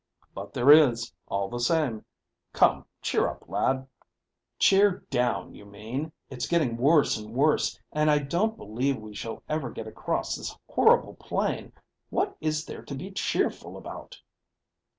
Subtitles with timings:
[0.33, 2.05] "But there is, all the same.
[2.53, 3.87] Come, cheer up, lad."
[4.57, 6.11] "Cheer down, you mean.
[6.27, 10.57] It's getting worse and worse, and I don't believe we shall ever get across this
[10.67, 11.73] horrible plain.
[12.09, 14.19] What is there to be cheerful about?"